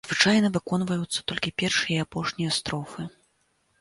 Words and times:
Звычайна 0.09 0.47
выконваюцца 0.55 1.19
толькі 1.31 1.53
першая 1.63 1.93
і 1.97 2.01
апошняя 2.07 2.51
строфы. 2.59 3.01